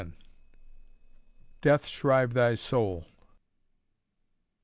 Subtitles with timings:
[1.61, 3.05] "DEATH SHRIVE THY SOUL!"